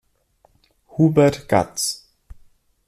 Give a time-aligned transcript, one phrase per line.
[0.97, 2.09] Hubert Gatz.